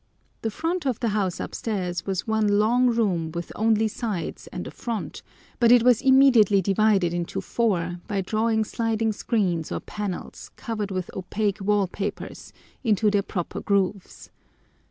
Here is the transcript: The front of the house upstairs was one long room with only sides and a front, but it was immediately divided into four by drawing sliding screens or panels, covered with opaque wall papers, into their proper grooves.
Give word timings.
The 0.41 0.49
front 0.49 0.87
of 0.87 0.99
the 0.99 1.09
house 1.09 1.39
upstairs 1.39 2.07
was 2.07 2.25
one 2.25 2.47
long 2.57 2.87
room 2.87 3.31
with 3.31 3.51
only 3.55 3.87
sides 3.87 4.47
and 4.47 4.65
a 4.65 4.71
front, 4.71 5.21
but 5.59 5.71
it 5.71 5.83
was 5.83 6.01
immediately 6.01 6.59
divided 6.59 7.13
into 7.13 7.39
four 7.39 7.99
by 8.07 8.21
drawing 8.21 8.63
sliding 8.63 9.11
screens 9.13 9.71
or 9.71 9.79
panels, 9.79 10.49
covered 10.55 10.89
with 10.89 11.11
opaque 11.13 11.61
wall 11.61 11.85
papers, 11.85 12.51
into 12.83 13.11
their 13.11 13.21
proper 13.21 13.59
grooves. 13.61 14.31